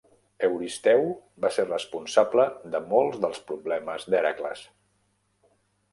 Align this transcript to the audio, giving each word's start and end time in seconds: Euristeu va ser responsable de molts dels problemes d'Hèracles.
Euristeu 0.45 1.03
va 1.43 1.51
ser 1.57 1.65
responsable 1.67 2.47
de 2.77 2.83
molts 2.95 3.21
dels 3.27 3.43
problemes 3.53 4.09
d'Hèracles. 4.15 4.65